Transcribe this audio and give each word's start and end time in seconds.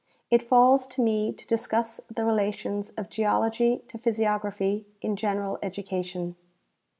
It 0.31 0.41
falls 0.41 0.87
to 0.87 1.01
me 1.03 1.31
to 1.31 1.45
discuss 1.45 2.01
the 2.09 2.25
relations 2.25 2.89
of 2.97 3.07
geology 3.11 3.83
to 3.87 3.99
physiography 3.99 4.87
in 4.99 5.15
general 5.15 5.59
education. 5.61 6.35